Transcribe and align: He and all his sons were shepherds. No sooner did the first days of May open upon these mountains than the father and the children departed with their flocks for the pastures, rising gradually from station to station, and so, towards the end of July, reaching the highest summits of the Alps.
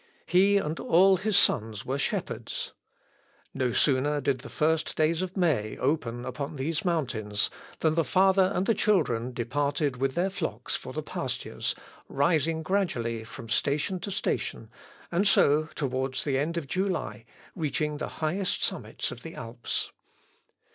He 0.25 0.57
and 0.57 0.79
all 0.79 1.17
his 1.17 1.37
sons 1.37 1.85
were 1.85 1.99
shepherds. 1.99 2.73
No 3.53 3.71
sooner 3.71 4.19
did 4.19 4.39
the 4.39 4.49
first 4.49 4.95
days 4.95 5.21
of 5.21 5.37
May 5.37 5.77
open 5.77 6.25
upon 6.25 6.55
these 6.55 6.83
mountains 6.83 7.51
than 7.81 7.93
the 7.93 8.03
father 8.03 8.51
and 8.55 8.65
the 8.65 8.73
children 8.73 9.31
departed 9.31 9.97
with 9.97 10.15
their 10.15 10.31
flocks 10.31 10.75
for 10.75 10.91
the 10.91 11.03
pastures, 11.03 11.75
rising 12.09 12.63
gradually 12.63 13.23
from 13.23 13.47
station 13.47 13.99
to 13.99 14.09
station, 14.09 14.71
and 15.11 15.27
so, 15.27 15.69
towards 15.75 16.23
the 16.23 16.35
end 16.35 16.57
of 16.57 16.65
July, 16.65 17.23
reaching 17.55 17.97
the 17.97 18.09
highest 18.25 18.63
summits 18.63 19.11
of 19.11 19.21
the 19.21 19.35
Alps. 19.35 19.91